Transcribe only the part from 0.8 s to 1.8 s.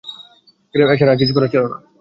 ছাড়া কিছু করার ছিল না।